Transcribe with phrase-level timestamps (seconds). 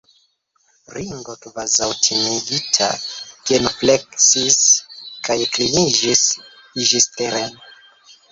[0.93, 2.87] Ringo, kvazaŭ timigita,
[3.51, 4.57] genufleksis
[5.29, 6.25] kaj kliniĝis
[6.93, 7.55] ĝisteren.